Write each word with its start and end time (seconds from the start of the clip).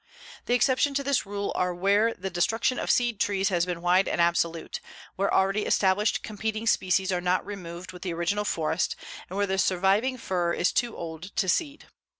The 0.47 0.55
exceptions 0.55 0.95
to 0.97 1.03
this 1.03 1.27
rule 1.27 1.51
are 1.53 1.75
where 1.75 2.15
the 2.15 2.31
destruction 2.31 2.79
of 2.79 2.89
seed 2.89 3.19
trees 3.19 3.49
has 3.49 3.67
been 3.67 3.83
wide 3.83 4.07
and 4.07 4.19
absolute, 4.19 4.79
where 5.15 5.31
already 5.31 5.63
established 5.67 6.23
competing 6.23 6.65
species 6.65 7.11
are 7.11 7.21
not 7.21 7.45
removed 7.45 7.91
with 7.91 8.01
the 8.01 8.13
original 8.15 8.43
forest, 8.43 8.95
and 9.29 9.37
where 9.37 9.45
the 9.45 9.59
surviving 9.59 10.17
fir 10.17 10.53
is 10.53 10.71
too 10.71 10.97
old 10.97 11.35
to 11.35 11.47
seed. 11.47 11.85